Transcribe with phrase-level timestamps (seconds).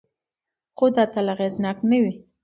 [0.77, 2.13] خو دا تل اغېزناک نه وي.